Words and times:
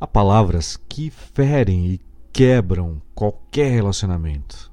Há 0.00 0.06
palavras 0.06 0.76
que 0.88 1.10
ferem 1.10 1.86
e 1.86 2.00
quebram 2.32 3.02
qualquer 3.16 3.72
relacionamento. 3.72 4.70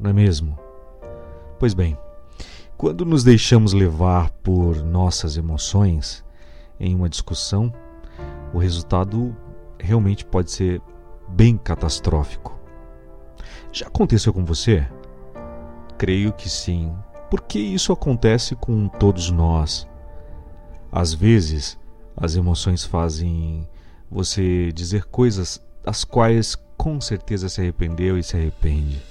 Não 0.00 0.10
é 0.10 0.12
mesmo? 0.12 0.58
Pois 1.60 1.74
bem, 1.74 1.96
quando 2.76 3.04
nos 3.04 3.22
deixamos 3.22 3.72
levar 3.72 4.30
por 4.42 4.82
nossas 4.82 5.36
emoções, 5.36 6.26
em 6.80 6.94
uma 6.94 7.08
discussão, 7.08 7.72
o 8.52 8.58
resultado 8.58 9.34
realmente 9.78 10.24
pode 10.24 10.50
ser 10.50 10.80
bem 11.28 11.56
catastrófico. 11.56 12.58
Já 13.72 13.86
aconteceu 13.86 14.32
com 14.32 14.44
você? 14.44 14.86
Creio 15.96 16.32
que 16.32 16.48
sim. 16.48 16.94
Porque 17.30 17.58
isso 17.58 17.92
acontece 17.92 18.56
com 18.56 18.88
todos 18.88 19.30
nós. 19.30 19.86
Às 20.90 21.12
vezes, 21.12 21.78
as 22.16 22.34
emoções 22.34 22.84
fazem 22.84 23.68
você 24.10 24.72
dizer 24.72 25.04
coisas 25.04 25.62
das 25.84 26.04
quais 26.04 26.56
com 26.76 27.00
certeza 27.00 27.48
se 27.48 27.60
arrependeu 27.60 28.18
e 28.18 28.22
se 28.22 28.36
arrepende. 28.36 29.02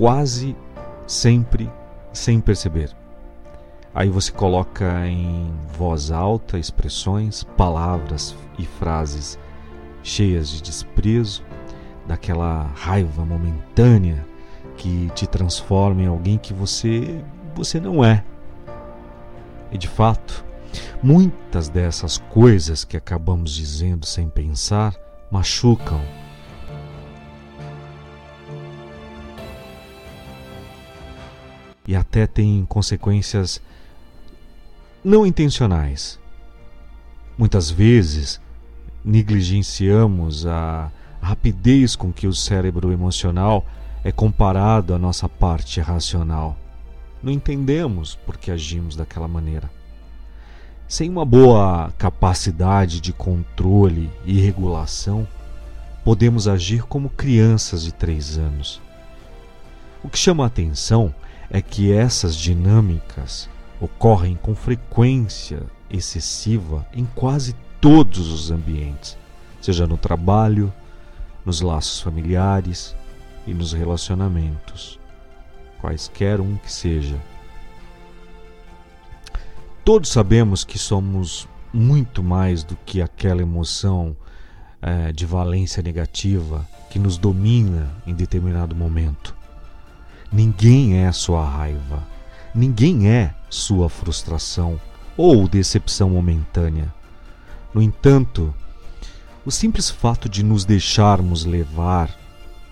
Quase 0.00 0.56
sempre 1.06 1.70
sem 2.10 2.40
perceber. 2.40 2.88
Aí 3.94 4.08
você 4.08 4.32
coloca 4.32 5.06
em 5.06 5.52
voz 5.76 6.10
alta 6.10 6.58
expressões, 6.58 7.44
palavras 7.44 8.34
e 8.58 8.64
frases 8.64 9.38
cheias 10.02 10.48
de 10.48 10.62
desprezo, 10.62 11.44
daquela 12.06 12.62
raiva 12.74 13.26
momentânea 13.26 14.24
que 14.78 15.10
te 15.14 15.26
transforma 15.26 16.00
em 16.00 16.06
alguém 16.06 16.38
que 16.38 16.54
você 16.54 17.22
você 17.54 17.78
não 17.78 18.02
é. 18.02 18.24
E 19.70 19.76
de 19.76 19.86
fato, 19.86 20.42
muitas 21.02 21.68
dessas 21.68 22.16
coisas 22.16 22.84
que 22.84 22.96
acabamos 22.96 23.52
dizendo 23.52 24.06
sem 24.06 24.30
pensar 24.30 24.94
machucam 25.30 26.00
e 31.90 31.96
até 31.96 32.24
tem 32.24 32.64
consequências 32.68 33.60
não 35.02 35.26
intencionais. 35.26 36.20
Muitas 37.36 37.68
vezes 37.68 38.40
negligenciamos 39.04 40.46
a 40.46 40.88
rapidez 41.20 41.96
com 41.96 42.12
que 42.12 42.28
o 42.28 42.32
cérebro 42.32 42.92
emocional 42.92 43.66
é 44.04 44.12
comparado 44.12 44.94
à 44.94 44.98
nossa 45.00 45.28
parte 45.28 45.80
racional. 45.80 46.56
Não 47.20 47.32
entendemos 47.32 48.14
por 48.14 48.36
que 48.36 48.52
agimos 48.52 48.94
daquela 48.94 49.26
maneira. 49.26 49.68
Sem 50.86 51.10
uma 51.10 51.24
boa 51.24 51.92
capacidade 51.98 53.00
de 53.00 53.12
controle 53.12 54.08
e 54.24 54.40
regulação, 54.40 55.26
podemos 56.04 56.46
agir 56.46 56.84
como 56.84 57.10
crianças 57.10 57.82
de 57.82 57.92
três 57.92 58.38
anos. 58.38 58.80
O 60.04 60.08
que 60.08 60.16
chama 60.16 60.44
a 60.44 60.46
atenção 60.46 61.12
é 61.12 61.29
que 61.58 61.90
essas 61.90 62.36
dinâmicas 62.36 63.48
ocorrem 63.80 64.36
com 64.36 64.54
frequência 64.54 65.62
excessiva 65.90 66.86
em 66.92 67.04
quase 67.04 67.56
todos 67.80 68.30
os 68.30 68.50
ambientes, 68.50 69.16
seja 69.60 69.86
no 69.86 69.96
trabalho, 69.96 70.72
nos 71.44 71.60
laços 71.60 72.00
familiares 72.00 72.94
e 73.46 73.54
nos 73.54 73.72
relacionamentos, 73.72 75.00
quaisquer 75.80 76.40
um 76.40 76.56
que 76.56 76.70
seja. 76.70 77.16
Todos 79.84 80.10
sabemos 80.10 80.62
que 80.62 80.78
somos 80.78 81.48
muito 81.72 82.22
mais 82.22 82.62
do 82.62 82.76
que 82.84 83.00
aquela 83.00 83.42
emoção 83.42 84.14
é, 84.82 85.10
de 85.12 85.24
valência 85.24 85.82
negativa 85.82 86.66
que 86.90 86.98
nos 86.98 87.16
domina 87.16 87.90
em 88.06 88.14
determinado 88.14 88.74
momento. 88.76 89.39
Ninguém 90.32 91.04
é 91.04 91.10
sua 91.10 91.44
raiva, 91.44 92.06
ninguém 92.54 93.08
é 93.08 93.34
sua 93.48 93.88
frustração 93.88 94.80
ou 95.16 95.48
decepção 95.48 96.10
momentânea. 96.10 96.92
No 97.74 97.82
entanto, 97.82 98.54
o 99.44 99.50
simples 99.50 99.90
fato 99.90 100.28
de 100.28 100.44
nos 100.44 100.64
deixarmos 100.64 101.44
levar 101.44 102.16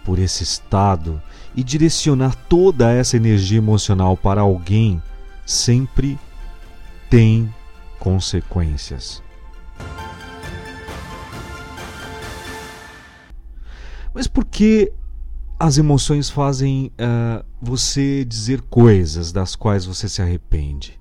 por 0.05 0.19
esse 0.19 0.45
estado 0.45 1.21
e 1.55 1.65
direcionar 1.65 2.37
toda 2.49 2.93
essa 2.93 3.17
energia 3.17 3.59
emocional 3.59 4.17
para 4.17 4.41
alguém 4.41 5.03
sempre 5.45 6.19
tem 7.11 7.53
consequências. 7.99 9.23
Mas 14.15 14.27
por 14.27 14.45
que 14.45 14.93
as 15.59 15.77
emoções 15.77 16.31
fazem 16.31 16.93
uh, 17.01 17.45
você 17.61 18.25
dizer 18.25 18.63
coisas 18.63 19.33
das 19.33 19.57
quais 19.57 19.85
você 19.85 20.09
se 20.09 20.23
arrepende. 20.23 20.99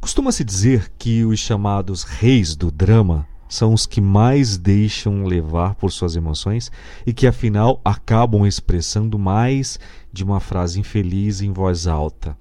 Costuma-se 0.00 0.42
dizer 0.42 0.92
que 0.98 1.24
os 1.24 1.38
chamados 1.38 2.02
reis 2.02 2.56
do 2.56 2.72
drama 2.72 3.24
são 3.48 3.72
os 3.72 3.86
que 3.86 4.00
mais 4.00 4.58
deixam 4.58 5.24
levar 5.24 5.76
por 5.76 5.92
suas 5.92 6.16
emoções 6.16 6.72
e 7.06 7.12
que 7.12 7.26
afinal 7.26 7.80
acabam 7.84 8.44
expressando 8.44 9.16
mais 9.16 9.78
de 10.12 10.24
uma 10.24 10.40
frase 10.40 10.80
infeliz 10.80 11.40
em 11.40 11.52
voz 11.52 11.86
alta. 11.86 12.36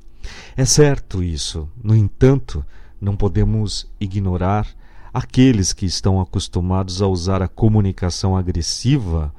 É 0.58 0.66
certo 0.66 1.22
isso, 1.22 1.70
no 1.84 1.96
entanto, 1.96 2.66
não 3.00 3.16
podemos 3.16 3.88
ignorar 4.00 4.68
aqueles 5.14 5.72
que 5.72 5.86
estão 5.86 6.20
acostumados 6.20 7.00
a 7.00 7.08
usar 7.08 7.44
a 7.44 7.48
comunicação 7.48 8.36
agressiva 8.36 9.32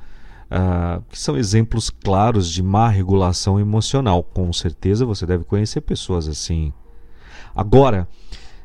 uh, 0.52 1.02
que 1.08 1.18
são 1.18 1.36
exemplos 1.36 1.88
claros 1.88 2.50
de 2.50 2.62
má 2.62 2.88
regulação 2.88 3.58
emocional. 3.58 4.22
Com 4.22 4.52
certeza 4.52 5.06
você 5.06 5.24
deve 5.24 5.44
conhecer 5.44 5.80
pessoas 5.80 6.28
assim. 6.28 6.72
Agora, 7.54 8.06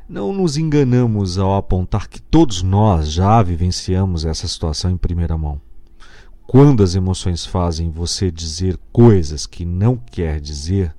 não 0.07 0.33
nos 0.33 0.57
enganamos 0.57 1.37
ao 1.37 1.55
apontar 1.55 2.07
que 2.07 2.21
todos 2.21 2.61
nós 2.61 3.11
já 3.11 3.41
vivenciamos 3.41 4.25
essa 4.25 4.47
situação 4.47 4.91
em 4.91 4.97
primeira 4.97 5.37
mão. 5.37 5.61
Quando 6.45 6.81
as 6.81 6.95
emoções 6.95 7.45
fazem 7.45 7.89
você 7.89 8.31
dizer 8.31 8.77
coisas 8.91 9.45
que 9.45 9.65
não 9.65 9.97
quer 9.97 10.39
dizer, 10.39 10.95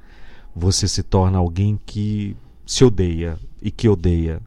você 0.55 0.87
se 0.87 1.03
torna 1.03 1.39
alguém 1.39 1.81
que 1.87 2.37
se 2.67 2.85
odeia 2.85 3.39
e 3.63 3.71
que 3.71 3.89
odeia. 3.89 4.43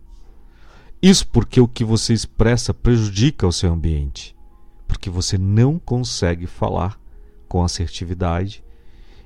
Isso 1.02 1.28
porque 1.28 1.60
o 1.60 1.68
que 1.68 1.84
você 1.84 2.14
expressa 2.14 2.72
prejudica 2.72 3.48
o 3.48 3.52
seu 3.52 3.74
ambiente 3.74 4.36
porque 4.92 5.10
você 5.10 5.38
não 5.38 5.80
consegue 5.80 6.46
falar 6.46 7.00
com 7.48 7.64
assertividade 7.64 8.62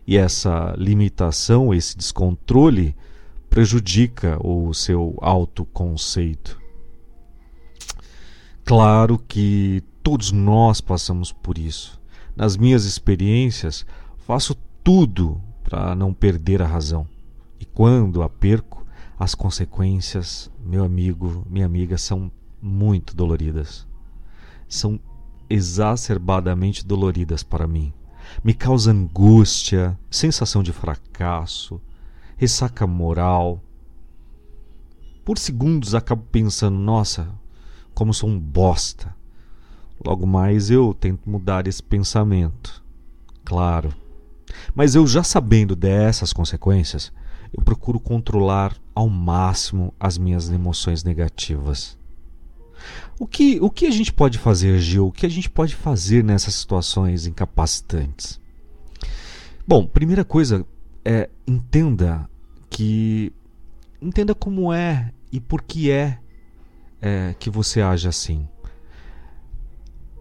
E 0.06 0.16
essa 0.16 0.76
limitação, 0.78 1.74
esse 1.74 1.98
descontrole, 1.98 2.96
prejudica 3.50 4.38
o 4.46 4.72
seu 4.76 5.18
autoconceito. 5.20 6.62
Claro 8.64 9.18
que 9.18 9.82
todos 10.04 10.32
nós 10.32 10.80
passamos 10.80 11.32
por 11.32 11.58
isso. 11.58 12.00
Nas 12.36 12.56
minhas 12.56 12.86
experiências, 12.86 13.84
faço 14.20 14.56
tudo 14.84 15.42
para 15.64 15.96
não 15.96 16.14
perder 16.14 16.62
a 16.62 16.68
razão. 16.68 17.08
E 17.60 17.66
quando 17.66 18.22
a 18.22 18.30
perco, 18.30 18.86
as 19.18 19.34
consequências, 19.34 20.52
meu 20.64 20.84
amigo, 20.84 21.44
minha 21.50 21.66
amiga, 21.66 21.98
são 21.98 22.32
muito 22.62 23.16
doloridas. 23.16 23.88
São 24.68 25.00
exacerbadamente 25.50 26.86
doloridas 26.86 27.44
para 27.44 27.68
mim. 27.68 27.94
Me 28.44 28.54
causa 28.54 28.92
angústia, 28.92 29.98
sensação 30.10 30.64
de 30.64 30.74
fracasso, 30.74 31.82
ressaca 32.38 32.86
moral. 32.88 33.62
Por 35.24 35.38
segundos 35.38 35.96
acabo 35.96 36.24
pensando: 36.32 36.78
nossa, 36.78 37.28
como 37.94 38.14
sou 38.14 38.30
um 38.30 38.40
bosta. 38.40 39.16
Logo 40.04 40.28
mais 40.28 40.70
eu 40.70 40.94
tento 40.94 41.30
mudar 41.30 41.68
esse 41.68 41.82
pensamento. 41.82 42.84
Claro. 43.44 43.94
Mas 44.74 44.96
eu 44.96 45.08
já 45.08 45.24
sabendo 45.24 45.76
dessas 45.76 46.34
consequências, 46.34 47.12
eu 47.54 47.64
procuro 47.64 48.00
controlar 48.00 48.76
ao 48.94 49.10
máximo 49.10 49.94
as 50.00 50.18
minhas 50.18 50.50
emoções 50.50 51.04
negativas. 51.04 51.98
O 53.18 53.26
que, 53.26 53.60
o 53.62 53.70
que 53.70 53.86
a 53.86 53.92
gente 53.92 54.12
pode 54.12 54.38
fazer, 54.38 54.78
Gil? 54.80 55.08
O 55.08 55.12
que 55.12 55.26
a 55.26 55.30
gente 55.30 55.50
pode 55.50 55.74
fazer 55.74 56.24
nessas 56.24 56.54
situações 56.56 57.26
incapacitantes? 57.26 58.40
Bom, 59.66 59.86
primeira 59.86 60.26
coisa 60.26 60.66
é 61.04 61.30
entenda 61.48 62.30
que 62.70 63.32
entenda 64.02 64.36
como 64.36 64.74
é 64.74 65.12
e 65.32 65.40
por 65.40 65.62
que 65.62 65.90
é, 65.90 66.20
é 67.02 67.34
que 67.40 67.50
você 67.50 67.82
age 67.82 68.08
assim. 68.08 68.48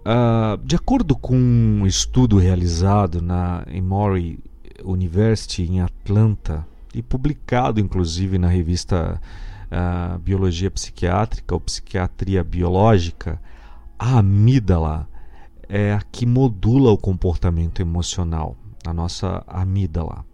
Uh, 0.00 0.56
de 0.64 0.76
acordo 0.76 1.16
com 1.16 1.36
um 1.36 1.86
estudo 1.86 2.38
realizado 2.38 3.20
na 3.20 3.64
Emory 3.66 4.38
University 4.84 5.62
em 5.62 5.80
Atlanta 5.80 6.66
e 6.94 7.02
publicado 7.02 7.80
inclusive 7.80 8.38
na 8.38 8.48
revista 8.48 9.20
uh, 9.74 10.18
Biologia 10.20 10.70
Psiquiátrica 10.70 11.54
ou 11.54 11.60
Psiquiatria 11.60 12.44
Biológica, 12.44 13.40
a 13.98 14.18
amígdala 14.18 15.08
é 15.68 15.92
a 15.92 16.00
que 16.00 16.24
modula 16.24 16.92
o 16.92 16.98
comportamento 16.98 17.80
emocional, 17.80 18.56
a 18.86 18.92
nossa 18.92 19.42
amígdala. 19.46 20.24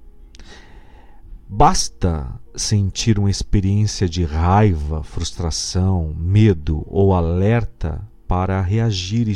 Basta 1.49 2.41
sentir 2.55 3.19
uma 3.19 3.31
experiência 3.31 4.09
de 4.09 4.25
raiva, 4.25 5.03
frustração, 5.03 6.15
medo 6.17 6.85
ou 6.87 7.13
alerta 7.13 8.07
para 8.29 8.61
reagir 8.61 9.27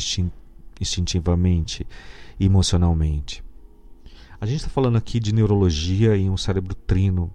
instintivamente 0.80 1.86
e 2.38 2.46
emocionalmente. 2.46 3.42
A 4.40 4.46
gente 4.46 4.58
está 4.58 4.68
falando 4.68 4.96
aqui 4.96 5.18
de 5.18 5.34
neurologia 5.34 6.16
em 6.16 6.30
um 6.30 6.36
cérebro 6.36 6.74
trino. 6.74 7.32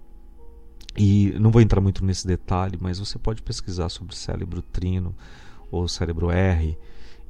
E 0.96 1.34
não 1.38 1.50
vou 1.50 1.62
entrar 1.62 1.80
muito 1.80 2.04
nesse 2.04 2.26
detalhe, 2.26 2.76
mas 2.80 2.98
você 2.98 3.18
pode 3.18 3.42
pesquisar 3.42 3.88
sobre 3.88 4.14
cérebro 4.14 4.60
trino 4.60 5.14
ou 5.70 5.86
cérebro 5.86 6.30
R 6.30 6.76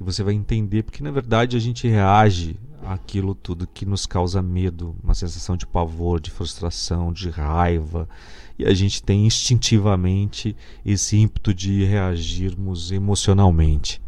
e 0.01 0.03
você 0.03 0.23
vai 0.23 0.33
entender 0.33 0.81
porque 0.81 1.03
na 1.03 1.11
verdade 1.11 1.55
a 1.55 1.59
gente 1.59 1.87
reage 1.87 2.59
àquilo 2.83 3.35
tudo 3.35 3.67
que 3.67 3.85
nos 3.85 4.07
causa 4.07 4.41
medo, 4.41 4.95
uma 5.03 5.13
sensação 5.13 5.55
de 5.55 5.67
pavor, 5.67 6.19
de 6.19 6.31
frustração, 6.31 7.13
de 7.13 7.29
raiva, 7.29 8.09
e 8.57 8.65
a 8.65 8.73
gente 8.73 9.03
tem 9.03 9.27
instintivamente 9.27 10.55
esse 10.83 11.17
ímpeto 11.17 11.53
de 11.53 11.83
reagirmos 11.83 12.91
emocionalmente. 12.91 14.01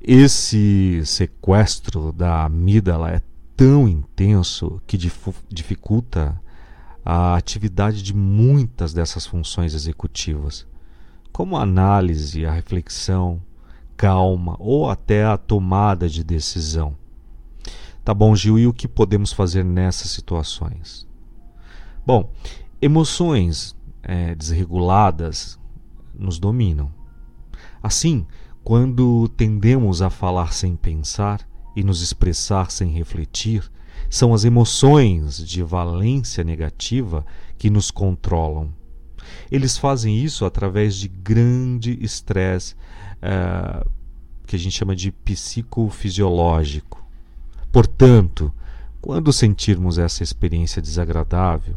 Esse 0.00 1.00
sequestro 1.04 2.12
da 2.12 2.44
amígdala 2.44 3.10
é 3.10 3.22
tão 3.56 3.88
intenso 3.88 4.80
que 4.86 4.98
dificulta 5.50 6.40
a 7.10 7.36
atividade 7.36 8.02
de 8.02 8.14
muitas 8.14 8.92
dessas 8.92 9.24
funções 9.24 9.72
executivas, 9.72 10.66
como 11.32 11.56
a 11.56 11.62
análise, 11.62 12.44
a 12.44 12.52
reflexão, 12.52 13.42
calma 13.96 14.56
ou 14.58 14.90
até 14.90 15.24
a 15.24 15.38
tomada 15.38 16.06
de 16.06 16.22
decisão. 16.22 16.94
Tá 18.04 18.12
bom, 18.12 18.36
Gil, 18.36 18.58
e 18.58 18.66
o 18.66 18.74
que 18.74 18.86
podemos 18.86 19.32
fazer 19.32 19.64
nessas 19.64 20.10
situações? 20.10 21.08
Bom, 22.06 22.30
emoções 22.78 23.74
é, 24.02 24.34
desreguladas 24.34 25.58
nos 26.14 26.38
dominam. 26.38 26.92
Assim, 27.82 28.26
quando 28.62 29.28
tendemos 29.28 30.02
a 30.02 30.10
falar 30.10 30.52
sem 30.52 30.76
pensar 30.76 31.48
e 31.78 31.84
nos 31.84 32.02
expressar 32.02 32.72
sem 32.72 32.90
refletir, 32.90 33.62
são 34.10 34.34
as 34.34 34.44
emoções 34.44 35.38
de 35.38 35.62
valência 35.62 36.42
negativa 36.42 37.24
que 37.56 37.70
nos 37.70 37.88
controlam. 37.88 38.74
Eles 39.48 39.78
fazem 39.78 40.18
isso 40.18 40.44
através 40.44 40.96
de 40.96 41.06
grande 41.06 41.96
estresse, 42.02 42.74
uh, 43.22 43.88
que 44.44 44.56
a 44.56 44.58
gente 44.58 44.76
chama 44.76 44.96
de 44.96 45.12
psicofisiológico. 45.12 47.06
Portanto, 47.70 48.52
quando 49.00 49.32
sentirmos 49.32 49.98
essa 49.98 50.24
experiência 50.24 50.82
desagradável, 50.82 51.76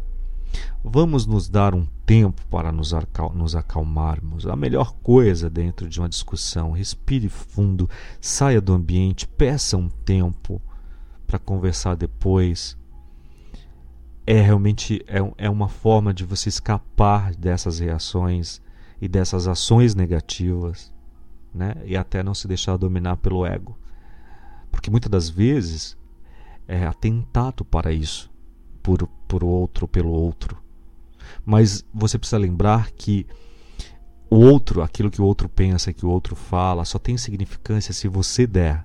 Vamos 0.84 1.26
nos 1.26 1.48
dar 1.48 1.74
um 1.74 1.86
tempo 2.04 2.42
para 2.48 2.72
nos, 2.72 2.92
nos 3.34 3.54
acalmarmos. 3.54 4.46
A 4.46 4.56
melhor 4.56 4.94
coisa 5.02 5.48
dentro 5.48 5.88
de 5.88 6.00
uma 6.00 6.08
discussão, 6.08 6.72
respire 6.72 7.28
fundo, 7.28 7.88
saia 8.20 8.60
do 8.60 8.72
ambiente, 8.72 9.26
peça 9.26 9.76
um 9.76 9.88
tempo 9.88 10.60
para 11.26 11.38
conversar 11.38 11.94
depois. 11.94 12.76
É 14.26 14.40
realmente 14.40 15.04
é, 15.06 15.18
é 15.46 15.50
uma 15.50 15.68
forma 15.68 16.12
de 16.12 16.24
você 16.24 16.48
escapar 16.48 17.34
dessas 17.34 17.78
reações 17.78 18.60
e 19.00 19.08
dessas 19.08 19.48
ações 19.48 19.94
negativas, 19.94 20.92
né? 21.54 21.74
E 21.84 21.96
até 21.96 22.22
não 22.22 22.34
se 22.34 22.46
deixar 22.46 22.76
dominar 22.76 23.16
pelo 23.16 23.46
ego. 23.46 23.78
Porque 24.70 24.90
muitas 24.90 25.10
das 25.10 25.28
vezes 25.28 25.96
é 26.68 26.86
atentado 26.86 27.64
para 27.64 27.92
isso 27.92 28.32
por, 28.82 29.08
por 29.32 29.42
outro, 29.42 29.88
pelo 29.88 30.10
outro. 30.10 30.58
Mas 31.42 31.82
você 31.94 32.18
precisa 32.18 32.36
lembrar 32.36 32.90
que 32.90 33.26
o 34.28 34.36
outro, 34.36 34.82
aquilo 34.82 35.10
que 35.10 35.22
o 35.22 35.24
outro 35.24 35.48
pensa, 35.48 35.90
que 35.90 36.04
o 36.04 36.10
outro 36.10 36.36
fala, 36.36 36.84
só 36.84 36.98
tem 36.98 37.16
significância 37.16 37.94
se 37.94 38.08
você 38.08 38.46
der. 38.46 38.84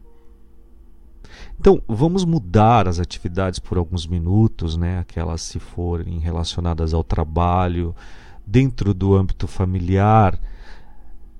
Então, 1.59 1.81
vamos 1.85 2.23
mudar 2.23 2.87
as 2.87 2.97
atividades 2.97 3.59
por 3.59 3.77
alguns 3.77 4.07
minutos, 4.07 4.77
né? 4.77 4.99
aquelas 4.99 5.41
se 5.41 5.59
forem 5.59 6.17
relacionadas 6.19 6.93
ao 6.93 7.03
trabalho, 7.03 7.93
dentro 8.45 8.93
do 8.93 9.17
âmbito 9.17 9.47
familiar. 9.47 10.39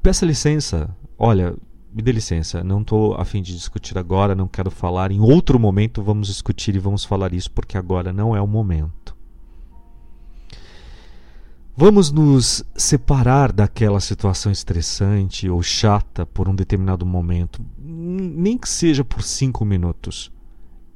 Peça 0.04 0.26
licença. 0.26 0.94
Olha, 1.18 1.56
me 1.98 2.04
dê 2.04 2.12
licença, 2.12 2.63
não 2.63 2.82
estou 2.82 3.16
a 3.16 3.25
fim 3.25 3.42
de 3.42 3.56
discutir 3.56 3.98
agora, 3.98 4.36
não 4.36 4.48
quero 4.48 4.70
falar. 4.70 5.12
Em 5.12 5.20
outro 5.20 5.60
momento 5.60 6.04
vamos 6.04 6.27
discutir 6.27 6.75
e 6.75 6.80
vamos 6.80 7.04
falar 7.04 7.34
isso, 7.34 7.50
porque 7.50 7.75
agora 7.75 8.13
não 8.13 8.36
é 8.36 8.39
o 8.39 8.46
momento. 8.46 9.18
Vamos 11.75 12.12
nos 12.12 12.63
separar 12.75 13.51
daquela 13.51 14.00
situação 14.00 14.51
estressante 14.51 15.50
ou 15.50 15.63
chata 15.63 16.24
por 16.24 16.48
um 16.48 16.54
determinado 16.54 17.04
momento, 17.04 17.66
nem 17.80 18.60
que 18.60 18.70
seja 18.70 19.04
por 19.04 19.24
cinco 19.24 19.66
minutos. 19.66 20.32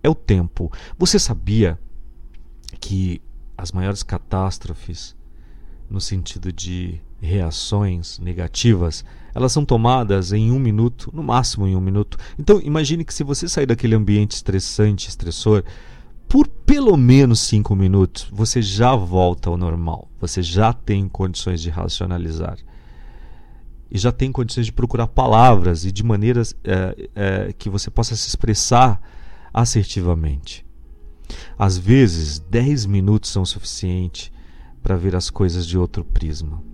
É 0.03 0.10
o 0.10 0.13
tempo. 0.13 0.72
Você 1.00 1.17
sabia 1.17 1.79
que 2.79 3.20
as 3.58 3.72
maiores 3.72 4.03
catástrofes, 4.03 5.15
no 5.89 6.00
sentido 6.00 6.53
de 6.53 7.01
reações 7.22 8.18
negativas, 8.20 9.06
elas 9.34 9.51
são 9.51 9.63
tomadas 9.63 10.34
em 10.34 10.51
um 10.51 10.60
minuto, 10.60 11.10
no 11.13 11.24
máximo 11.24 11.68
em 11.68 11.75
um 11.75 11.82
minuto. 11.82 12.18
Então 12.38 12.60
imagine 12.62 13.06
que 13.06 13.13
se 13.13 13.24
você 13.24 13.48
sair 13.48 13.66
daquele 13.66 13.96
ambiente 13.96 14.32
estressante, 14.32 15.08
estressor, 15.08 15.63
por 16.28 16.48
pelo 16.48 16.96
menos 16.98 17.42
cinco 17.42 17.75
minutos, 17.75 18.28
você 18.32 18.62
já 18.62 18.96
volta 18.96 19.50
ao 19.50 19.58
normal. 19.58 20.10
Você 20.20 20.42
já 20.42 20.74
tem 20.74 21.08
condições 21.08 21.62
de 21.62 21.70
racionalizar. 21.70 22.58
E 23.90 23.98
já 23.98 24.12
tem 24.12 24.32
condições 24.32 24.66
de 24.66 24.72
procurar 24.72 25.08
palavras 25.08 25.84
e 25.84 25.92
de 25.92 26.04
maneiras 26.04 26.56
é, 26.63 27.10
é, 27.13 27.54
que 27.54 27.70
você 27.70 27.92
possa 27.92 28.16
se 28.16 28.30
expressar 28.30 29.01
assertivamente. 29.54 30.66
Às 31.60 31.78
vezes, 31.78 32.40
dez 32.40 32.86
minutos 32.86 33.30
são 33.30 33.46
suficiente 33.46 34.32
para 34.82 34.96
ver 34.96 35.16
as 35.16 35.30
coisas 35.30 35.68
de 35.68 35.78
outro 35.78 36.06
prisma. 36.06 36.71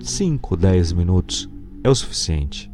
Cinco, 0.00 0.56
dez 0.56 0.92
minutos 0.92 1.48
é 1.82 1.88
o 1.88 1.94
suficiente. 1.94 2.70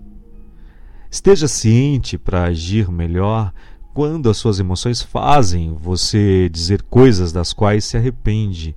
Esteja 1.10 1.46
ciente 1.46 2.16
para 2.16 2.44
agir 2.44 2.90
melhor 2.90 3.52
quando 3.92 4.30
as 4.30 4.38
suas 4.38 4.58
emoções 4.58 5.02
fazem 5.02 5.74
você 5.74 6.48
dizer 6.48 6.82
coisas 6.82 7.32
das 7.32 7.52
quais 7.52 7.84
se 7.84 7.96
arrepende. 7.96 8.74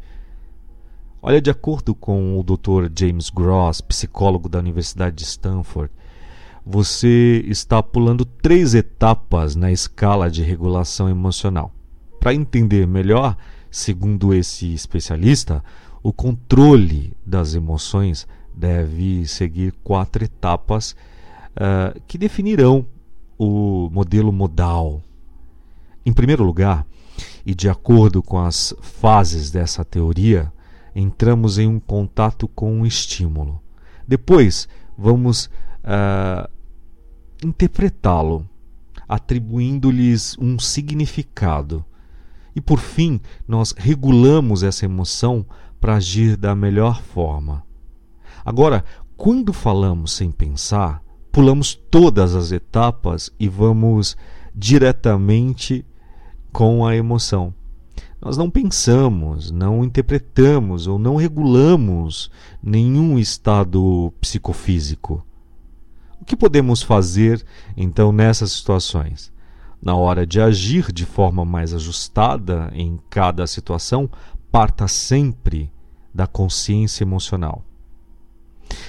Olha, 1.22 1.42
de 1.42 1.50
acordo 1.50 1.96
com 1.96 2.40
o 2.40 2.44
Dr. 2.44 2.92
James 2.98 3.30
Gross, 3.30 3.82
psicólogo 3.82 4.50
da 4.50 4.60
Universidade 4.60 5.16
de 5.16 5.24
Stanford, 5.24 5.92
você 6.66 7.44
está 7.48 7.82
pulando 7.82 8.26
três 8.26 8.74
etapas 8.74 9.56
na 9.56 9.72
escala 9.72 10.30
de 10.30 10.44
regulação 10.44 11.08
emocional. 11.08 11.72
Para 12.20 12.34
entender 12.34 12.86
melhor, 12.86 13.38
segundo 13.72 14.34
esse 14.34 14.74
especialista, 14.74 15.64
o 16.06 16.14
controle 16.14 17.18
das 17.26 17.56
emoções 17.56 18.28
deve 18.54 19.26
seguir 19.28 19.74
quatro 19.84 20.24
etapas 20.24 20.96
uh, 21.56 22.00
que 22.08 22.16
definirão 22.16 22.86
o 23.40 23.90
modelo 23.92 24.32
modal. 24.32 25.02
Em 26.06 26.14
primeiro 26.14 26.44
lugar, 26.44 26.86
e 27.44 27.56
de 27.56 27.68
acordo 27.68 28.22
com 28.22 28.38
as 28.38 28.72
fases 28.82 29.50
dessa 29.50 29.84
teoria, 29.84 30.54
entramos 30.96 31.58
em 31.58 31.68
um 31.68 31.80
contato 31.80 32.48
com 32.50 32.72
um 32.72 32.86
estímulo. 32.86 33.60
Depois, 34.08 34.70
vamos 34.96 35.46
uh, 35.46 36.48
interpretá-lo, 37.44 38.48
atribuindo-lhes 39.10 40.38
um 40.38 40.60
significado. 40.60 41.84
E 42.56 42.62
por 42.62 42.78
fim, 42.78 43.20
nós 43.48 43.74
regulamos 43.76 44.62
essa 44.62 44.86
emoção 44.86 45.44
para 45.86 45.98
agir 45.98 46.36
da 46.36 46.56
melhor 46.56 47.00
forma. 47.00 47.64
Agora, 48.44 48.84
quando 49.16 49.54
falamos 49.54 50.14
sem 50.14 50.32
pensar, 50.32 51.00
pulamos 51.32 51.76
todas 51.76 52.34
as 52.34 52.52
etapas 52.52 53.30
e 53.40 53.48
vamos 53.48 54.18
diretamente 54.56 55.86
com 56.52 56.88
a 56.88 56.96
emoção. 56.96 57.54
Nós 58.20 58.36
não 58.36 58.50
pensamos, 58.50 59.52
não 59.52 59.84
interpretamos 59.84 60.88
ou 60.88 60.98
não 60.98 61.18
regulamos 61.18 62.32
nenhum 62.64 63.20
estado 63.20 64.12
psicofísico. 64.20 65.24
O 66.20 66.26
que 66.26 66.36
podemos 66.36 66.82
fazer 66.82 67.46
então 67.78 68.12
nessas 68.12 68.54
situações? 68.54 69.32
Na 69.80 69.96
hora 69.96 70.26
de 70.26 70.42
agir 70.42 70.92
de 70.92 71.06
forma 71.06 71.46
mais 71.46 71.76
ajustada 71.76 72.72
em 72.74 73.00
cada 73.08 73.46
situação, 73.46 74.10
parta 74.52 74.88
sempre 74.88 75.75
da 76.16 76.26
consciência 76.26 77.04
emocional. 77.04 77.62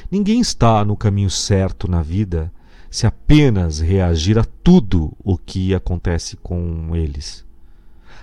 Ninguém 0.08 0.40
está 0.40 0.84
no 0.84 0.96
caminho 0.96 1.28
certo 1.28 1.90
na 1.90 2.00
vida 2.00 2.52
se 2.88 3.04
apenas 3.04 3.80
reagir 3.80 4.38
a 4.38 4.44
tudo 4.44 5.12
o 5.24 5.36
que 5.36 5.74
acontece 5.74 6.36
com 6.36 6.94
eles. 6.94 7.44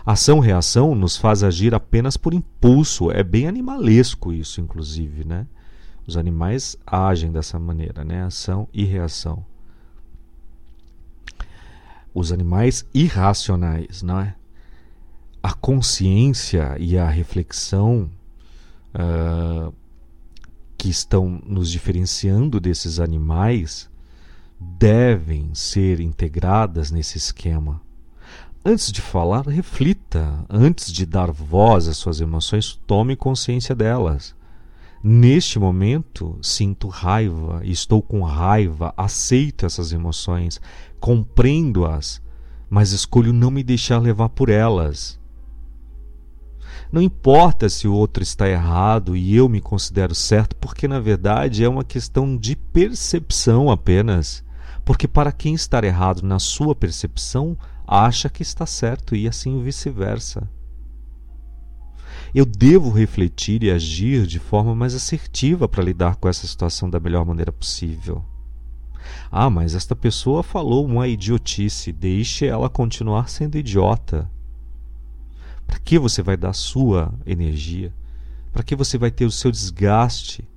Ação-reação 0.06 0.96
nos 0.96 1.18
faz 1.18 1.44
agir 1.44 1.76
apenas 1.76 2.16
por 2.16 2.34
impulso. 2.34 3.12
É 3.12 3.22
bem 3.24 3.46
animalesco 3.46 4.32
isso, 4.32 4.62
inclusive, 4.62 5.26
né? 5.26 5.46
Os 6.08 6.16
animais 6.16 6.78
agem 6.88 7.32
dessa 7.32 7.60
maneira, 7.60 8.06
né? 8.06 8.24
Ação 8.24 8.70
e 8.74 8.86
reação. 8.86 9.46
Os 12.14 12.32
animais 12.32 12.86
irracionais, 12.94 14.02
não 14.02 14.20
é? 14.20 14.36
A 15.42 15.54
consciência 15.54 16.78
e 16.80 16.98
a 16.98 17.08
reflexão 17.10 18.10
uh, 18.96 19.74
que 20.78 20.90
estão 20.90 21.42
nos 21.46 21.70
diferenciando 21.72 22.60
desses 22.60 23.00
animais 23.00 23.90
devem 24.60 25.54
ser 25.54 26.00
integradas 26.00 26.92
nesse 26.92 27.18
esquema. 27.18 27.82
Antes 28.66 28.92
de 28.92 29.02
falar, 29.02 29.46
reflita. 29.46 30.46
Antes 30.50 30.92
de 30.92 31.06
dar 31.06 31.32
voz 31.32 31.88
às 31.88 31.98
suas 31.98 32.22
emoções, 32.22 32.80
tome 32.88 33.16
consciência 33.16 33.76
delas. 33.76 34.34
Neste 35.04 35.60
momento, 35.60 36.40
sinto 36.42 36.88
raiva, 36.88 37.60
estou 37.66 38.02
com 38.02 38.22
raiva, 38.22 38.94
aceito 38.96 39.66
essas 39.66 39.92
emoções, 39.92 40.62
compreendo-as, 40.98 42.22
mas 42.70 42.94
escolho 42.94 43.34
não 43.34 43.52
me 43.52 43.64
deixar 43.64 44.00
levar 44.00 44.30
por 44.30 44.48
elas. 44.48 45.20
Não 46.94 47.02
importa 47.02 47.70
se 47.70 47.88
o 47.88 47.94
outro 47.96 48.22
está 48.22 48.48
errado 48.48 49.18
e 49.18 49.36
eu 49.36 49.50
me 49.50 49.60
considero 49.60 50.14
certo, 50.14 50.56
porque 50.58 50.88
na 50.88 51.00
verdade 51.00 51.64
é 51.64 51.68
uma 51.68 51.84
questão 51.84 52.38
de 52.38 52.56
percepção 52.56 53.72
apenas. 53.72 54.44
Porque 54.86 55.08
para 55.08 55.32
quem 55.32 55.56
estar 55.56 55.84
errado 55.84 56.22
na 56.22 56.38
sua 56.38 56.76
percepção, 56.76 57.58
acha 57.88 58.30
que 58.30 58.44
está 58.44 58.68
certo 58.68 59.16
e 59.16 59.28
assim 59.28 59.60
vice-versa. 59.64 60.48
Eu 62.32 62.46
devo 62.46 62.92
refletir 62.92 63.64
e 63.64 63.72
agir 63.72 64.28
de 64.28 64.38
forma 64.38 64.76
mais 64.76 64.94
assertiva 64.94 65.68
para 65.68 65.84
lidar 65.84 66.18
com 66.18 66.30
essa 66.30 66.46
situação 66.46 66.88
da 66.88 67.00
melhor 67.00 67.26
maneira 67.26 67.52
possível. 67.52 68.24
Ah, 69.32 69.50
mas 69.50 69.74
esta 69.74 69.96
pessoa 69.96 70.44
falou 70.44 70.86
uma 70.86 71.08
idiotice, 71.08 71.92
deixe 71.92 72.46
ela 72.46 72.70
continuar 72.70 73.30
sendo 73.30 73.58
idiota. 73.58 74.30
Para 75.66 75.80
que 75.80 75.98
você 75.98 76.22
vai 76.22 76.38
dar 76.38 76.54
sua 76.54 77.14
energia? 77.26 77.94
Para 78.52 78.64
que 78.64 78.76
você 78.76 78.98
vai 78.98 79.12
ter 79.12 79.26
o 79.26 79.32
seu 79.32 79.52
desgaste? 79.52 80.48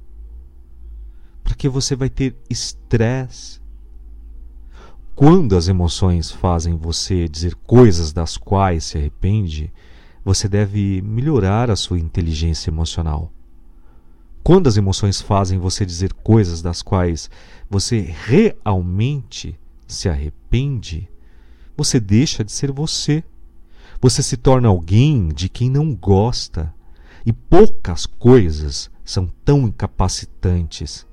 Para 1.43 1.55
que 1.55 1.69
você 1.69 1.97
vai 1.97 2.11
ter 2.11 2.37
estresse? 2.51 3.61
Quando 5.15 5.57
as 5.57 5.67
emoções 5.67 6.31
fazem 6.31 6.77
você 6.77 7.27
dizer 7.27 7.55
coisas 7.55 8.13
das 8.13 8.37
quais 8.37 8.85
se 8.85 8.99
arrepende, 8.99 9.73
você 10.23 10.47
deve 10.49 11.01
melhorar 11.01 11.71
a 11.71 11.77
sua 11.77 11.99
inteligência 11.99 12.69
emocional. 12.69 13.33
Quando 14.43 14.69
as 14.69 14.77
emoções 14.77 15.21
fazem 15.21 15.59
você 15.59 15.87
dizer 15.87 16.13
coisas 16.13 16.61
das 16.61 16.83
quais 16.83 17.31
você 17.71 18.15
realmente 18.27 19.59
se 19.89 20.09
arrepende, 20.09 21.09
você 21.77 21.99
deixa 21.99 22.45
de 22.45 22.53
ser 22.53 22.71
você. 22.71 23.25
Você 24.00 24.23
se 24.23 24.37
torna 24.37 24.69
alguém 24.69 25.29
de 25.29 25.49
quem 25.49 25.71
não 25.71 25.95
gosta. 25.95 26.73
E 27.25 27.33
poucas 27.33 28.07
coisas 28.07 28.91
são 29.05 29.26
tão 29.45 29.67
incapacitantes. 29.67 31.07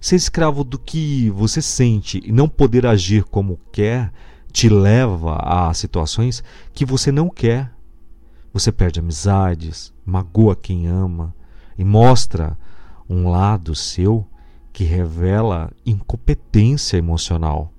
Ser 0.00 0.16
escravo 0.16 0.64
do 0.64 0.78
que 0.78 1.28
você 1.30 1.60
sente 1.60 2.22
e 2.24 2.32
não 2.32 2.48
poder 2.48 2.86
agir 2.86 3.24
como 3.24 3.58
quer 3.72 4.12
te 4.52 4.68
leva 4.68 5.36
a 5.36 5.74
situações 5.74 6.42
que 6.72 6.86
você 6.86 7.10
não 7.10 7.28
quer. 7.28 7.72
Você 8.52 8.70
perde 8.70 9.00
amizades, 9.00 9.92
magoa 10.06 10.54
quem 10.54 10.86
ama 10.86 11.34
e 11.76 11.84
mostra 11.84 12.56
um 13.08 13.28
lado 13.28 13.74
seu 13.74 14.26
que 14.72 14.84
revela 14.84 15.72
incompetência 15.84 16.96
emocional. 16.96 17.73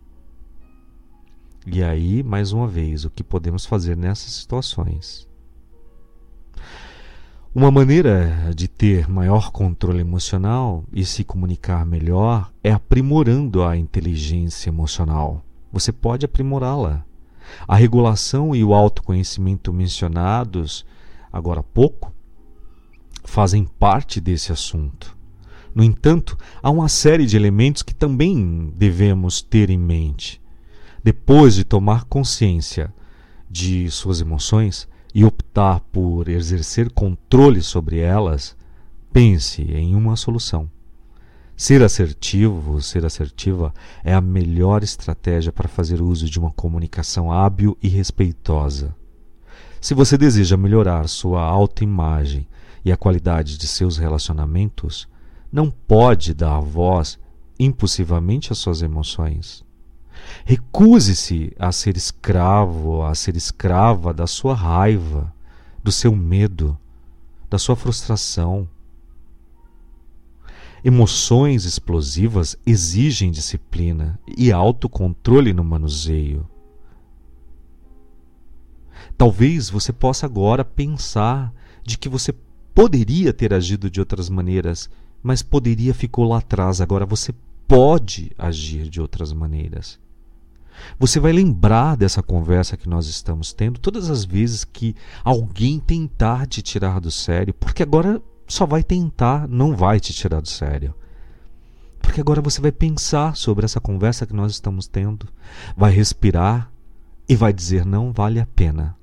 E 1.68 1.84
aí, 1.84 2.22
mais 2.22 2.52
uma 2.52 2.68
vez, 2.68 3.06
o 3.06 3.10
que 3.10 3.24
podemos 3.24 3.66
fazer 3.66 3.98
nessas 3.98 4.34
situações? 4.34 5.28
Uma 7.56 7.72
maneira 7.72 8.52
de 8.56 8.68
ter 8.68 9.10
maior 9.10 9.52
controle 9.52 10.00
emocional 10.00 10.84
e 10.94 11.04
se 11.04 11.24
comunicar 11.24 11.84
melhor 11.84 12.52
é 12.64 12.72
aprimorando 12.72 13.64
a 13.64 13.76
inteligência 13.76 14.70
emocional. 14.70 15.44
Você 15.72 15.92
pode 15.92 16.24
aprimorá-la. 16.24 17.04
A 17.68 17.76
regulação 17.76 18.56
e 18.56 18.64
o 18.64 18.74
autoconhecimento 18.74 19.74
mencionados 19.74 20.86
agora 21.34 21.62
há 21.62 21.64
pouco 21.64 22.14
fazem 23.24 23.66
parte 23.66 24.22
desse 24.22 24.52
assunto. 24.52 25.18
No 25.74 25.84
entanto, 25.84 26.38
há 26.62 26.70
uma 26.70 26.88
série 26.88 27.26
de 27.26 27.36
elementos 27.36 27.82
que 27.82 27.96
também 27.96 28.72
devemos 28.76 29.42
ter 29.42 29.72
em 29.72 29.80
mente. 29.80 30.45
Depois 31.06 31.54
de 31.54 31.64
tomar 31.64 32.06
consciência 32.06 32.92
de 33.48 33.92
suas 33.92 34.22
emoções 34.22 34.88
e 35.14 35.24
optar 35.24 35.80
por 35.92 36.28
exercer 36.28 36.92
controle 36.92 37.62
sobre 37.62 38.00
elas, 38.00 38.58
pense 39.14 39.62
em 39.62 39.94
uma 39.94 40.16
solução. 40.16 40.68
Ser 41.56 41.84
assertivo, 41.84 42.82
ser 42.82 43.06
assertiva 43.06 43.72
é 44.04 44.16
a 44.16 44.20
melhor 44.20 44.82
estratégia 44.82 45.54
para 45.54 45.68
fazer 45.68 46.02
uso 46.02 46.28
de 46.28 46.40
uma 46.40 46.50
comunicação 46.50 47.32
hábil 47.32 47.78
e 47.84 47.88
respeitosa. 47.88 48.96
Se 49.80 49.94
você 49.94 50.18
deseja 50.18 50.58
melhorar 50.58 51.08
sua 51.08 51.44
autoimagem 51.44 52.48
e 52.84 52.92
a 52.92 52.98
qualidade 52.98 53.60
de 53.60 53.68
seus 53.68 54.00
relacionamentos, 54.00 55.08
não 55.52 55.70
pode 55.70 56.34
dar 56.34 56.60
voz 56.62 57.20
impulsivamente 57.60 58.52
às 58.52 58.58
suas 58.58 58.82
emoções. 58.82 59.64
Recuse-se 60.44 61.52
a 61.58 61.72
ser 61.72 61.98
escravo, 61.98 63.04
a 63.04 63.16
ser 63.16 63.36
escrava 63.36 64.14
da 64.14 64.28
sua 64.28 64.54
raiva, 64.54 65.34
do 65.84 65.92
seu 65.92 66.16
medo, 66.16 66.78
da 67.50 67.58
sua 67.58 67.76
frustração. 67.76 68.68
Emoções 70.84 71.66
explosivas 71.66 72.56
exigem 72.66 73.32
disciplina 73.32 74.20
e 74.38 74.52
autocontrole 74.52 75.52
no 75.52 75.64
manuseio. 75.64 76.48
Talvez 79.18 79.70
você 79.70 79.92
possa 79.92 80.26
agora 80.26 80.64
pensar 80.64 81.54
de 81.84 81.98
que 81.98 82.10
você 82.10 82.34
poderia 82.74 83.34
ter 83.34 83.54
agido 83.54 83.90
de 83.90 84.00
outras 84.00 84.30
maneiras, 84.30 84.90
mas 85.24 85.42
poderia 85.42 85.94
ficou 85.94 86.26
lá 86.26 86.38
atrás. 86.38 86.82
Agora 86.82 87.06
você 87.06 87.34
pode 87.68 88.32
agir 88.38 88.90
de 88.90 89.02
outras 89.02 89.34
maneiras. 89.34 90.00
Você 91.00 91.20
vai 91.20 91.32
lembrar 91.32 91.96
dessa 91.96 92.22
conversa 92.22 92.78
que 92.78 92.90
nós 92.90 93.08
estamos 93.08 93.54
tendo 93.54 93.80
todas 93.80 94.10
as 94.10 94.26
vezes 94.26 94.64
que 94.64 94.96
alguém 95.24 95.80
tentar 95.80 96.48
te 96.48 96.62
tirar 96.62 97.00
do 97.00 97.12
sério, 97.12 97.54
porque 97.54 97.84
agora 97.84 98.22
só 98.48 98.66
vai 98.66 98.84
tentar, 98.84 99.48
não 99.48 99.76
vai 99.76 100.00
te 100.00 100.14
tirar 100.14 100.42
do 100.42 100.48
sério. 100.48 100.94
Porque 102.00 102.22
agora 102.22 102.42
você 102.42 102.62
vai 102.62 102.72
pensar 102.72 103.36
sobre 103.36 103.66
essa 103.66 103.80
conversa 103.80 104.26
que 104.26 104.34
nós 104.34 104.52
estamos 104.52 104.88
tendo, 104.88 105.28
vai 105.76 105.92
respirar 105.92 106.72
e 107.28 107.36
vai 107.36 107.52
dizer: 107.52 107.86
não 107.86 108.14
vale 108.14 108.40
a 108.40 108.46
pena. 108.46 108.96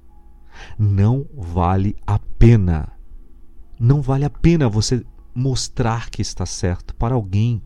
Não 0.79 1.27
vale 1.35 1.97
a 2.07 2.19
pena 2.19 2.93
não 3.83 4.01
vale 4.01 4.25
a 4.25 4.31
pena 4.31 4.69
você 4.69 5.05
mostrar 5.35 6.09
que 6.09 6.23
está 6.23 6.47
certo 6.47 6.95
para 6.95 7.17
alguém 7.17 7.61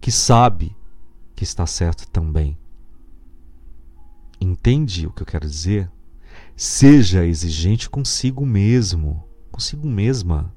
que 0.00 0.10
sabe 0.10 0.74
que 1.36 1.44
está 1.44 1.66
certo 1.66 2.08
também. 2.08 2.56
Entende 4.40 5.06
o 5.06 5.12
que 5.12 5.22
eu 5.22 5.26
quero 5.26 5.48
dizer? 5.48 5.90
Seja 6.56 7.24
exigente 7.24 7.88
consigo 7.88 8.44
mesmo, 8.44 9.24
consigo 9.50 9.86
mesma. 9.86 10.52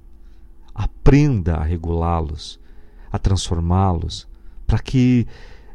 Aprenda 0.74 1.56
a 1.56 1.64
regulá-los, 1.64 2.60
a 3.12 3.20
transformá-los, 3.20 4.28
para 4.66 4.80
que 4.80 5.28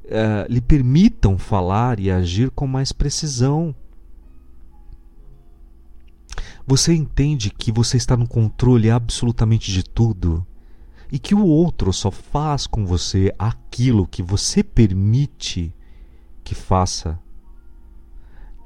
uh, 0.04 0.52
lhe 0.52 0.60
permitam 0.60 1.36
falar 1.36 2.00
e 2.00 2.10
agir 2.10 2.50
com 2.50 2.66
mais 2.66 2.92
precisão 2.92 3.74
você 6.66 6.92
entende 6.92 7.48
que 7.48 7.70
você 7.70 7.96
está 7.96 8.16
no 8.16 8.26
controle 8.26 8.90
absolutamente 8.90 9.70
de 9.70 9.84
tudo 9.84 10.44
e 11.12 11.16
que 11.16 11.32
o 11.32 11.46
outro 11.46 11.92
só 11.92 12.10
faz 12.10 12.66
com 12.66 12.84
você 12.84 13.32
aquilo 13.38 14.08
que 14.08 14.20
você 14.20 14.64
permite 14.64 15.72
que 16.42 16.56
faça. 16.56 17.20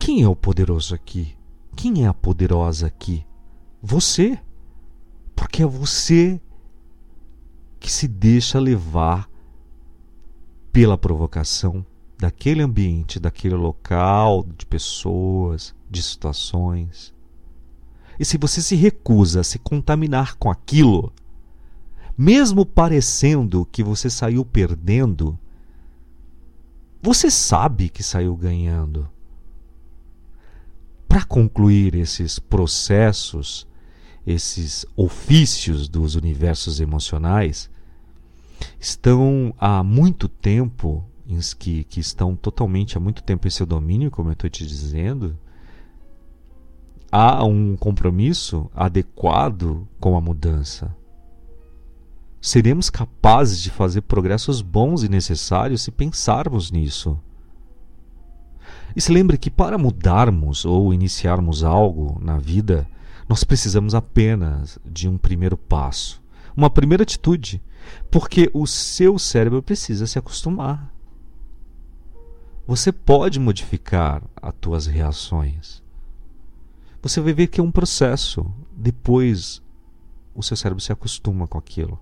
Quem 0.00 0.22
é 0.22 0.28
o 0.28 0.34
poderoso 0.34 0.94
aqui? 0.94 1.36
Quem 1.76 2.04
é 2.04 2.08
a 2.08 2.14
poderosa 2.14 2.86
aqui? 2.86 3.24
Você. 3.82 4.40
Porque 5.36 5.62
é 5.62 5.66
você 5.66 6.40
que 7.78 7.92
se 7.92 8.08
deixa 8.08 8.58
levar 8.58 9.30
pela 10.72 10.96
provocação 10.96 11.84
daquele 12.18 12.62
ambiente, 12.62 13.20
daquele 13.20 13.54
local, 13.54 14.46
de 14.56 14.64
pessoas, 14.64 15.74
de 15.88 16.02
situações. 16.02 17.14
E 18.18 18.24
se 18.24 18.38
você 18.38 18.62
se 18.62 18.76
recusa 18.76 19.40
a 19.40 19.44
se 19.44 19.58
contaminar 19.58 20.36
com 20.36 20.50
aquilo, 20.50 21.12
mesmo 22.16 22.64
parecendo 22.64 23.68
que 23.70 23.84
você 23.84 24.08
saiu 24.08 24.46
perdendo, 24.46 25.38
você 27.02 27.30
sabe 27.30 27.90
que 27.90 28.02
saiu 28.02 28.34
ganhando. 28.34 29.06
Para 31.10 31.24
concluir 31.24 31.96
esses 31.96 32.38
processos, 32.38 33.66
esses 34.24 34.86
ofícios 34.96 35.88
dos 35.88 36.14
universos 36.14 36.78
emocionais, 36.78 37.68
estão 38.78 39.52
há 39.58 39.82
muito 39.82 40.28
tempo, 40.28 41.04
que, 41.58 41.82
que 41.82 41.98
estão 41.98 42.36
totalmente 42.36 42.96
há 42.96 43.00
muito 43.00 43.24
tempo 43.24 43.48
em 43.48 43.50
seu 43.50 43.66
domínio, 43.66 44.08
como 44.08 44.28
eu 44.28 44.34
estou 44.34 44.48
te 44.48 44.64
dizendo, 44.64 45.36
há 47.10 47.44
um 47.44 47.76
compromisso 47.76 48.70
adequado 48.72 49.88
com 49.98 50.16
a 50.16 50.20
mudança. 50.20 50.94
Seremos 52.40 52.88
capazes 52.88 53.60
de 53.60 53.70
fazer 53.70 54.02
progressos 54.02 54.62
bons 54.62 55.02
e 55.02 55.08
necessários 55.08 55.82
se 55.82 55.90
pensarmos 55.90 56.70
nisso. 56.70 57.18
E 58.94 59.00
se 59.00 59.12
lembre 59.12 59.38
que 59.38 59.50
para 59.50 59.78
mudarmos 59.78 60.64
ou 60.64 60.92
iniciarmos 60.92 61.62
algo 61.62 62.18
na 62.22 62.38
vida, 62.38 62.88
nós 63.28 63.44
precisamos 63.44 63.94
apenas 63.94 64.78
de 64.84 65.08
um 65.08 65.16
primeiro 65.16 65.56
passo, 65.56 66.22
uma 66.56 66.68
primeira 66.68 67.02
atitude, 67.02 67.62
porque 68.10 68.50
o 68.52 68.66
seu 68.66 69.18
cérebro 69.18 69.62
precisa 69.62 70.06
se 70.06 70.18
acostumar. 70.18 70.92
Você 72.66 72.92
pode 72.92 73.38
modificar 73.40 74.22
as 74.40 74.54
tuas 74.60 74.86
reações 74.86 75.82
você 77.02 77.20
vai 77.20 77.32
ver 77.32 77.46
que 77.46 77.60
é 77.60 77.64
um 77.64 77.70
processo. 77.70 78.46
Depois 78.76 79.62
o 80.34 80.42
seu 80.42 80.56
cérebro 80.56 80.82
se 80.82 80.92
acostuma 80.92 81.46
com 81.46 81.58
aquilo. 81.58 81.98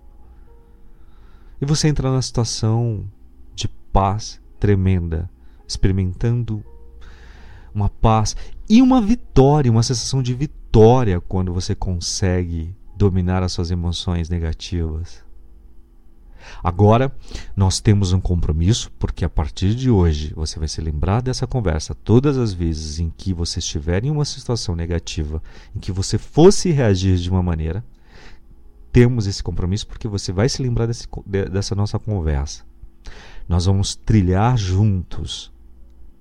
E 1.60 1.66
você 1.66 1.88
entra 1.88 2.10
numa 2.10 2.22
situação 2.22 3.08
de 3.54 3.68
paz 3.68 4.40
tremenda, 4.58 5.30
experimentando 5.66 6.64
uma 7.74 7.88
paz 7.88 8.36
e 8.68 8.82
uma 8.82 9.00
vitória, 9.00 9.70
uma 9.70 9.82
sensação 9.82 10.22
de 10.22 10.34
vitória 10.34 11.20
quando 11.20 11.52
você 11.52 11.74
consegue 11.74 12.74
dominar 12.96 13.42
as 13.42 13.52
suas 13.52 13.70
emoções 13.70 14.28
negativas. 14.28 15.26
Agora, 16.62 17.14
nós 17.56 17.80
temos 17.80 18.12
um 18.12 18.20
compromisso, 18.20 18.90
porque 18.98 19.24
a 19.24 19.28
partir 19.28 19.74
de 19.74 19.90
hoje 19.90 20.32
você 20.34 20.58
vai 20.58 20.68
se 20.68 20.80
lembrar 20.80 21.20
dessa 21.20 21.46
conversa 21.46 21.94
todas 21.94 22.36
as 22.38 22.52
vezes 22.52 22.98
em 22.98 23.10
que 23.10 23.32
você 23.32 23.58
estiver 23.58 24.04
em 24.04 24.10
uma 24.10 24.24
situação 24.24 24.74
negativa, 24.74 25.42
em 25.74 25.78
que 25.78 25.92
você 25.92 26.18
fosse 26.18 26.70
reagir 26.70 27.16
de 27.16 27.30
uma 27.30 27.42
maneira. 27.42 27.84
Temos 28.90 29.26
esse 29.26 29.42
compromisso 29.42 29.86
porque 29.86 30.08
você 30.08 30.32
vai 30.32 30.48
se 30.48 30.62
lembrar 30.62 30.86
desse, 30.86 31.06
dessa 31.50 31.74
nossa 31.74 31.98
conversa. 31.98 32.64
Nós 33.48 33.66
vamos 33.66 33.94
trilhar 33.94 34.56
juntos 34.56 35.52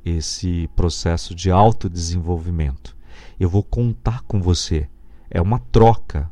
esse 0.07 0.69
processo 0.75 1.35
de 1.35 1.51
autodesenvolvimento. 1.51 2.95
Eu 3.39 3.49
vou 3.49 3.63
contar 3.63 4.21
com 4.23 4.41
você. 4.41 4.87
É 5.29 5.41
uma 5.41 5.59
troca. 5.59 6.29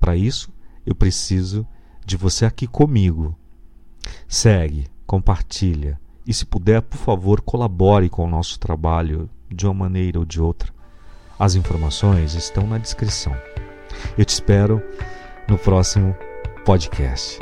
Para 0.00 0.16
isso, 0.16 0.52
eu 0.86 0.94
preciso 0.94 1.66
de 2.04 2.16
você 2.16 2.44
aqui 2.44 2.66
comigo. 2.66 3.36
Segue, 4.26 4.86
compartilha 5.06 6.00
e, 6.26 6.32
se 6.32 6.44
puder, 6.44 6.82
por 6.82 6.98
favor, 6.98 7.40
colabore 7.40 8.08
com 8.08 8.24
o 8.24 8.28
nosso 8.28 8.58
trabalho 8.58 9.28
de 9.50 9.66
uma 9.66 9.74
maneira 9.74 10.18
ou 10.18 10.24
de 10.24 10.40
outra. 10.40 10.72
As 11.38 11.54
informações 11.54 12.34
estão 12.34 12.66
na 12.66 12.78
descrição. 12.78 13.34
Eu 14.16 14.24
te 14.24 14.30
espero 14.30 14.82
no 15.48 15.56
próximo 15.56 16.14
podcast. 16.64 17.38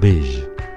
Beijo. 0.00 0.71